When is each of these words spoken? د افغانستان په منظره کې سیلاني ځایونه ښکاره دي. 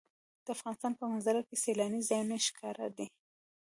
د 0.43 0.47
افغانستان 0.55 0.91
په 0.97 1.03
منظره 1.11 1.41
کې 1.47 1.55
سیلاني 1.63 2.01
ځایونه 2.09 2.35
ښکاره 2.47 2.87
دي. 2.97 3.07